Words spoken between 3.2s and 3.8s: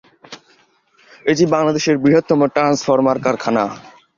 কারখানা।